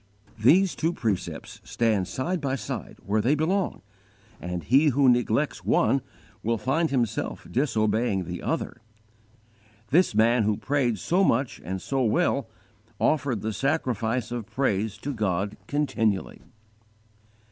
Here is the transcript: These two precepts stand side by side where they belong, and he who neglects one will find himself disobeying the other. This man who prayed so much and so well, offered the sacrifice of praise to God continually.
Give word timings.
These 0.39 0.73
two 0.73 0.93
precepts 0.93 1.61
stand 1.63 2.07
side 2.07 2.41
by 2.41 2.55
side 2.55 2.97
where 3.05 3.21
they 3.21 3.35
belong, 3.35 3.83
and 4.41 4.63
he 4.63 4.87
who 4.87 5.07
neglects 5.07 5.63
one 5.63 6.01
will 6.41 6.57
find 6.57 6.89
himself 6.89 7.47
disobeying 7.51 8.23
the 8.23 8.41
other. 8.41 8.81
This 9.89 10.15
man 10.15 10.41
who 10.41 10.57
prayed 10.57 10.97
so 10.97 11.23
much 11.23 11.61
and 11.63 11.79
so 11.79 12.03
well, 12.03 12.49
offered 12.99 13.41
the 13.41 13.53
sacrifice 13.53 14.31
of 14.31 14.47
praise 14.49 14.97
to 14.97 15.13
God 15.13 15.55
continually. 15.67 16.41